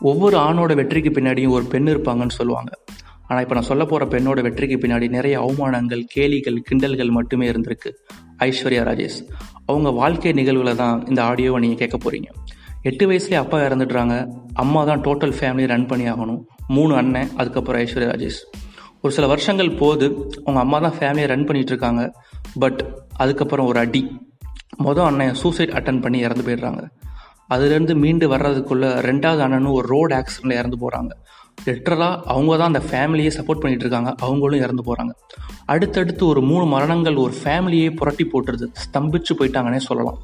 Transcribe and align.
ஒவ்வொரு 0.00 0.36
ஆணோட 0.38 0.74
வெற்றிக்கு 0.74 1.10
பின்னாடியும் 1.10 1.48
ஒரு 1.48 1.64
பெண் 1.64 1.88
இருப்பாங்கன்னு 1.88 2.38
சொல்லுவாங்க. 2.40 2.72
ஆனால் 3.26 3.42
இப்போ 3.42 3.54
நான் 3.54 3.68
சொல்ல 3.70 3.84
போகிற 3.84 4.04
பெண்ணோட 4.10 4.42
வெற்றிக்கு 4.42 4.76
பின்னாடி 4.76 5.08
நிறைய 5.08 5.40
அவமானங்கள் 5.40 6.02
கேலிகள் 6.14 6.58
கிண்டல்கள் 6.70 7.10
மட்டுமே 7.10 7.50
இருந்திருக்கு. 7.50 7.90
ஐஸ்வர்யா 8.38 8.84
ராஜேஷ் 8.90 9.18
அவங்க 9.66 9.90
வாழ்க்கை 9.90 10.32
நிகழ்வுல 10.32 10.74
தான் 10.74 11.06
இந்த 11.06 11.22
ஆடியோவை 11.22 11.58
நீங்கள் 11.58 11.88
கேட்க 11.88 11.98
போகிறீங்க 11.98 12.30
எட்டு 12.82 13.10
வயசுலேயே 13.10 13.34
அப்பா 13.34 13.58
இறந்துடுறாங்க. 13.60 14.28
அம்மா 14.54 14.84
தான் 14.84 15.00
டோட்டல் 15.00 15.34
ஃபேமிலி 15.38 15.66
ரன் 15.66 15.86
பண்ணி 15.86 16.10
ஆகணும். 16.10 16.40
மூணு 16.68 16.96
அண்ணன் 16.96 17.30
அதுக்கப்புறம் 17.36 17.82
ஐஸ்வர்யா 17.82 18.08
ராஜேஷ். 18.14 18.40
ஒரு 19.02 19.12
சில 19.12 19.26
வருஷங்கள் 19.26 19.70
போது 19.70 20.06
அவங்க 20.44 20.60
அம்மா 20.60 20.78
தான் 20.78 20.96
ஃபேமிலியை 20.98 21.26
ரன் 21.26 21.44
பண்ணிகிட்ருக்காங்க 21.44 22.00
இருக்காங்க. 22.00 22.12
பட் 22.58 22.80
அதுக்கப்புறம் 23.16 23.66
ஒரு 23.66 23.78
அடி. 23.78 24.20
மொதல் 24.84 25.04
அண்ணன் 25.04 25.34
சூசைட் 25.34 25.70
அட்டன் 25.70 26.00
பண்ணி 26.00 26.18
இறந்து 26.18 26.44
போயிடுறாங்க. 26.46 26.88
அதுலேருந்து 27.54 27.94
மீண்டு 28.04 28.26
வர்றதுக்குள்ள 28.34 28.86
ரெண்டாவது 29.08 29.42
அண்ணனும் 29.46 29.76
ஒரு 29.78 29.86
ரோடு 29.88 30.14
ஆக்சிடென்ட்ல 30.14 30.58
இறந்து 30.60 30.78
போகிறாங்க 30.82 31.12
லிட்டரலாக 31.66 32.22
அவங்க 32.32 32.56
தான் 32.56 32.70
அந்த 32.72 32.82
ஃபேமிலியை 32.88 33.30
சப்போர்ட் 33.36 33.62
பண்ணிகிட்டு 33.62 33.84
இருக்காங்க. 33.86 34.14
அவங்களும் 34.18 34.60
இறந்து 34.64 34.82
போகிறாங்க 34.88 35.12
அடுத்தடுத்து 35.72 36.26
ஒரு 36.26 36.40
மூணு 36.40 36.64
மரணங்கள் 36.64 37.16
ஒரு 37.22 37.34
ஃபேமிலியே 37.44 37.88
புரட்டி 37.94 38.24
போட்டுருது. 38.32 38.66
ஸ்தம்பிச்சு 38.84 39.32
போயிட்டாங்கன்னே 39.38 39.76
சொல்லலாம். 39.76 40.18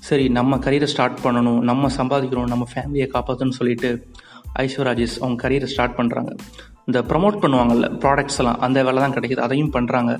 சரி 0.00 0.28
நம்ம 0.28 0.56
கரியரை 0.56 0.88
ஸ்டார்ட் 0.94 1.18
பண்ணணும். 1.24 1.60
நம்ம 1.60 1.90
சம்பாதிக்கணும். 1.96 2.50
நம்ம 2.52 2.66
ஃபேமிலியை 2.72 3.06
காப்பாற்றணும்னு 3.14 3.58
சொல்லிட்டு 3.60 3.90
ஐஸ்வராஜேஷ் 4.58 5.16
அவங்க 5.20 5.48
கரியரை 5.48 5.64
ஸ்டார்ட் 5.64 5.96
பண்ணுறாங்க 5.96 6.32
இந்த 6.86 7.00
ப்ரமோட் 7.00 7.40
பண்ணுவாங்கள்ல 7.44 7.86
ப்ராடக்ட்ஸ் 8.02 8.38
எல்லாம் 8.38 8.58
அந்த 8.58 8.82
வேலை 8.82 9.02
தான் 9.02 9.14
கிடைக்கிது. 9.14 9.46
அதையும் 9.46 9.72
பண்ணுறாங்க 9.72 10.12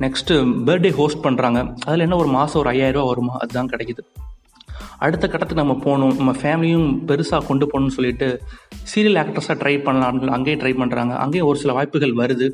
நெக்ஸ்ட்டு 0.00 0.34
பர்த்டே 0.66 0.92
ஹோஸ்ட் 0.92 1.24
பண்ணுறாங்க 1.24 1.60
அதில் 1.86 2.00
என்ன 2.00 2.16
ஒரு 2.16 2.28
மாதம் 2.28 2.60
ஒரு 2.62 2.70
ஐயாயிரம் 2.70 3.04
வருமா? 3.04 3.34
அதுதான் 3.38 3.72
கிடைக்கிது. 3.72 4.04
அடுத்த 5.04 5.24
கட்டத்துக்கு 5.26 5.62
நம்ம 5.62 5.76
போகணும். 5.84 6.14
நம்ம 6.20 6.32
ஃபேமிலியும் 6.42 6.88
பெருசாக 7.08 7.42
கொண்டு 7.50 7.66
போகணும்னு 7.70 7.96
சொல்லிட்டு 7.98 8.28
சீரியல் 8.92 9.20
ஆக்ட்ரஸாக 9.22 9.56
ட்ரை 9.62 9.74
பண்ணலான்னு 9.86 10.34
அங்கேயும் 10.36 10.62
ட்ரை 10.62 10.72
பண்ணுறாங்க 10.80 11.14
அங்கேயும் 11.24 11.48
ஒரு 11.50 11.60
சில 11.62 11.72
வாய்ப்புகள் 11.78 12.14
வருது. 12.22 12.48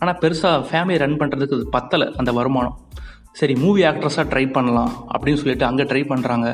ஆனால் 0.00 0.18
பெருசாக 0.22 0.62
ஃபேமிலி 0.70 0.96
ரன் 1.04 1.20
பண்ணுறதுக்கு 1.22 1.58
அது 1.58 1.66
பத்தலை 1.76 2.08
அந்த 2.22 2.32
வருமானம். 2.38 2.78
சரி 3.40 3.54
மூவி 3.62 3.82
ஆக்ட்ரஸாக 3.90 4.26
ட்ரை 4.32 4.44
பண்ணலாம் 4.56 4.92
அப்படின்னு 5.12 5.40
சொல்லிட்டு 5.42 5.66
அங்கே 5.68 5.84
ட்ரை 5.92 6.02
பண்ணுறாங்க 6.10 6.48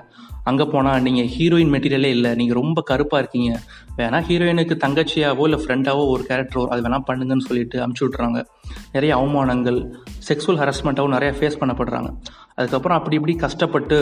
அங்கே 0.51 0.65
போனால் 0.73 1.03
நீங்கள் 1.07 1.29
ஹீரோயின் 1.34 1.73
மெட்டீரியலே 1.73 2.11
இல்லை. 2.17 2.31
நீங்கள் 2.41 2.59
ரொம்ப 2.61 2.79
கருப்பாக 2.91 3.20
இருக்கீங்க. 3.23 3.51
வேணால் 3.98 4.25
ஹீரோயினுக்கு 4.29 4.77
தங்கச்சியாவோ 4.85 5.45
இல்லை 5.48 5.59
ஃப்ரெண்டாவோ 5.64 6.05
ஒரு 6.12 6.23
கேரக்டரோ 6.29 6.62
அது 6.73 6.85
வேணால் 6.87 7.05
பண்ணுங்கன்னு 7.09 7.47
சொல்லிட்டு 7.48 7.79
அமுச்சு 7.85 8.05
விட்றாங்க 8.07 8.41
நிறைய 8.95 9.12
அவமானங்கள் 9.19 9.79
செக்ஸுவல் 10.29 10.61
ஹரஸ்மெண்ட்டாகவும் 10.62 11.17
நிறையா 11.17 11.35
ஃபேஸ் 11.41 11.61
பண்ணப்படுறாங்க. 11.62 12.11
அதுக்கப்புறம் 12.59 12.98
அப்படி 13.01 13.19
இப்படி 13.20 13.37
கஷ்டப்பட்டு 13.47 13.98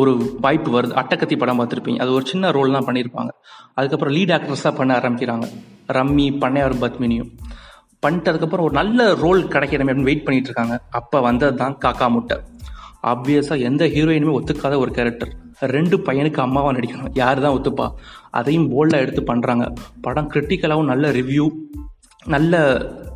ஒரு 0.00 0.12
வாய்ப்பு 0.40 0.70
வருது. 0.74 0.92
அட்டக்கத்தி 1.00 1.36
படம் 1.36 1.58
பார்த்துருப்பீங்க. 1.58 1.98
அது 1.98 2.12
ஒரு 2.12 2.24
சின்ன 2.26 2.50
ரோல் 2.50 2.76
தான் 2.76 2.86
பண்ணியிருப்பாங்க. 2.86 3.30
அதுக்கப்புறம் 3.74 4.14
லீட் 4.14 4.32
ஆக்ட்ரஸாக 4.36 4.72
பண்ண 4.76 4.92
ஆரம்பிக்கிறாங்க. 4.98 5.46
ரம்மி 5.98 6.26
பண்ணையார் 6.44 6.76
பத்மினியும். 6.84 7.30
பண்ணிட்டு 8.00 8.30
அதுக்கப்புறம் 8.30 8.66
ஒரு 8.66 8.74
நல்ல 8.80 9.14
ரோல் 9.14 9.42
கிடைக்கிறமே 9.54 9.90
அப்படின்னு 9.90 10.10
வெயிட் 10.10 10.24
பண்ணிட்டு 10.24 10.48
இருக்காங்க 10.50 10.76
அப்போ 10.90 11.20
வந்தது 11.20 11.54
தான் 11.56 11.76
காக்கா 11.84 12.06
முட்டை. 12.14 12.36
ஆப்வியஸாக 13.10 13.66
எந்த 13.68 13.84
ஹீரோயினுமே 13.94 14.34
ஒத்துக்காத 14.38 14.74
ஒரு 14.78 14.90
கேரக்டர் 14.90 15.30
ரெண்டு 15.74 15.96
பையனுக்கு 16.06 16.40
அம்மாவாக 16.44 16.72
நடிக்கணும் 16.78 17.12
யார் 17.14 17.40
தான் 17.40 17.54
ஒத்துப்பா? 17.58 17.86
அதையும் 18.30 18.68
போல்டாக 18.72 19.04
எடுத்து 19.04 19.22
பண்ணுறாங்க 19.30 19.64
படம் 20.00 20.30
கிரிட்டிக்கலாகவும் 20.32 20.90
நல்ல 20.92 21.10
ரிவ்யூ 21.18 21.46
நல்ல 22.26 22.60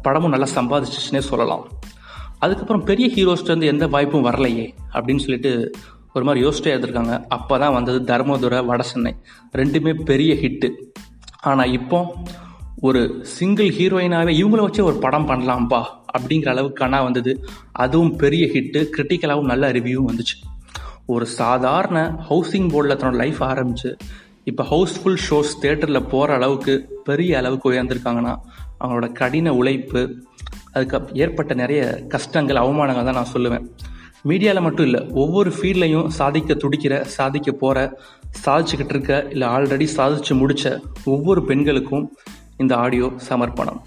படமும் 0.03 0.33
நல்லா 0.35 0.49
சம்பாதிச்சிச்சுன்னே 0.55 1.23
சொல்லலாம். 1.31 1.65
அதுக்கப்புறம் 2.39 2.85
பெரிய 2.85 3.07
ஹீரோஸ்ட்டு 3.17 3.55
வந்து 3.55 3.67
எந்த 3.67 3.87
வாய்ப்பும் 3.87 4.27
வரலையே 4.27 4.67
அப்படின்னு 4.93 5.25
சொல்லிட்டு 5.27 5.53
ஒரு 6.17 6.25
மாதிரி 6.27 6.43
யோசிச்சே 6.47 6.73
இருந்திருக்காங்க. 6.75 7.15
அப்போ 7.37 7.55
தான் 7.63 7.77
வந்தது 7.77 7.99
தர்மதுரை 8.11 8.61
வடசென்னை 8.71 9.13
ரெண்டுமே 9.61 9.93
பெரிய 10.11 10.33
ஹிட்டு 10.43 10.69
ஆனால் 11.51 11.73
இப்போ 11.79 11.99
ஒரு 12.87 13.01
சிங்கிள் 13.37 13.71
ஹீரோயினாகவே 13.79 14.33
இவங்கள 14.41 14.63
வச்சு 14.65 14.83
ஒரு 14.89 14.97
படம் 15.05 15.29
பண்ணலாம்ப்பா 15.31 15.81
அப்படிங்கிற 16.17 16.49
அளவுக்கு 16.53 16.81
கனா 16.83 16.99
வந்தது. 17.07 17.33
அதுவும் 17.85 18.13
பெரிய 18.23 18.45
ஹிட்டு 18.55 18.81
கிரிட்டிக்கலாகவும் 18.95 19.51
நல்ல 19.53 19.71
ரிவ்யூவும் 19.77 20.09
வந்துச்சு. 20.11 20.37
ஒரு 21.15 21.27
சாதாரண 21.41 21.99
ஹவுசிங் 22.29 22.69
போர்டில் 22.73 22.99
தன்னோட 23.01 23.17
லைஃப் 23.23 23.41
ஆரம்பிச்சு 23.51 23.91
இப்போ 24.51 24.63
ஹவுஸ்ஃபுல் 24.71 25.21
ஷோஸ் 25.27 25.53
தேட்டரில் 25.63 26.09
போகிற 26.13 26.35
அளவுக்கு 26.39 26.75
பெரிய 27.09 27.33
அளவுக்கு 27.41 27.67
உயர்ந்திருக்காங்கன்னா 27.73 28.35
அவங்களோட 28.81 29.07
கடின 29.21 29.55
உழைப்பு 29.61 30.03
அதுக்கு 30.73 30.99
ஏற்பட்ட 31.25 31.53
நிறைய 31.63 31.83
கஷ்டங்கள் 32.15 32.63
அவமானங்கள் 32.65 33.09
தான் 33.09 33.19
நான் 33.21 33.35
சொல்லுவேன். 33.35 33.67
மீடியாவில் 34.29 34.61
மட்டும் 34.61 34.87
இல்லை 34.87 35.07
ஒவ்வொரு 35.15 35.51
ஃபீல்ட்லையும் 35.51 36.07
சாதிக்க 36.07 36.55
துடிக்கிற 36.55 37.01
சாதிக்க 37.01 37.53
போகிற 37.53 37.99
சாதிச்சுக்கிட்டு 38.45 38.89
இருக்க 38.89 39.27
இல்லை 39.31 39.49
ஆல்ரெடி 39.49 39.87
சாதிச்சு 39.97 40.39
முடித்த 40.39 40.81
ஒவ்வொரு 41.05 41.45
பெண்களுக்கும் 41.45 42.13
இந்த 42.57 42.77
ஆடியோ 42.77 43.13
சமர்ப்பணம். 43.17 43.83